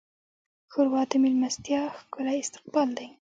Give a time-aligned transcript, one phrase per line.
[0.71, 3.07] ښوروا د میلمستیا ښکلی استقبال دی.